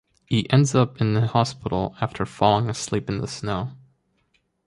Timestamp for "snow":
3.27-3.73